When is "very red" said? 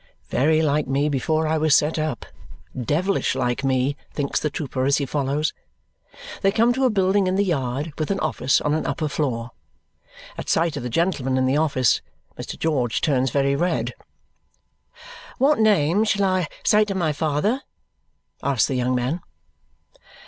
13.29-13.93